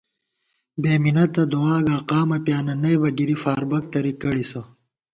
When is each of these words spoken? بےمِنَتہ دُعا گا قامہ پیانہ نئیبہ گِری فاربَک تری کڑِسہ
بےمِنَتہ 0.81 1.43
دُعا 1.51 1.77
گا 1.87 1.97
قامہ 2.09 2.37
پیانہ 2.45 2.73
نئیبہ 2.83 3.09
گِری 3.17 3.35
فاربَک 3.43 3.83
تری 3.91 4.13
کڑِسہ 4.21 4.61